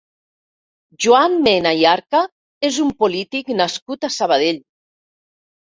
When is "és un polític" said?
2.71-3.55